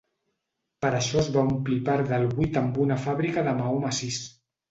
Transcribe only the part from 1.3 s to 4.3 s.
va omplir part del buit amb una fàbrica de maó massís.